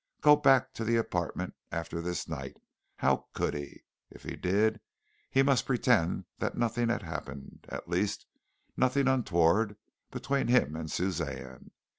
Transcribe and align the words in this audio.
Go 0.21 0.35
back 0.35 0.73
to 0.73 0.83
the 0.83 0.95
apartment 0.95 1.53
after 1.71 2.01
this 2.01 2.27
night 2.27 2.57
how 2.95 3.27
could 3.35 3.53
he? 3.53 3.83
If 4.09 4.23
he 4.23 4.35
did, 4.35 4.79
he 5.29 5.43
must 5.43 5.67
pretend 5.67 6.25
that 6.39 6.57
nothing 6.57 6.89
had 6.89 7.03
happened 7.03 7.67
at 7.69 7.87
least, 7.87 8.25
nothing 8.75 9.07
untoward 9.07 9.75
between 10.09 10.47
him 10.47 10.75
and 10.75 10.89
Suzanne. 10.89 11.69